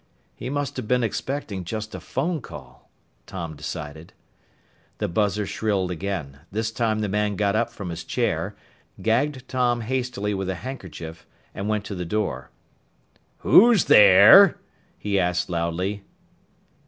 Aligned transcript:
"He 0.35 0.49
must 0.49 0.77
have 0.77 0.87
been 0.87 1.03
expecting 1.03 1.63
just 1.63 1.93
a 1.93 1.99
phone 1.99 2.41
call," 2.41 2.89
Tom 3.27 3.55
decided. 3.55 4.13
The 4.97 5.07
buzzer 5.07 5.45
shrilled 5.45 5.91
again. 5.91 6.39
This 6.51 6.71
time 6.71 7.01
the 7.01 7.07
man 7.07 7.35
got 7.35 7.55
up 7.55 7.69
from 7.69 7.91
his 7.91 8.03
chair, 8.03 8.55
gagged 8.99 9.47
Tom 9.47 9.81
hastily 9.81 10.33
with 10.33 10.49
a 10.49 10.55
handkerchief, 10.65 11.27
and 11.53 11.69
went 11.69 11.85
to 11.85 11.93
the 11.93 12.03
door. 12.03 12.49
"Who's 13.45 13.85
there?" 13.85 14.57
he 14.97 15.19
asked 15.19 15.51
loudly. 15.51 16.03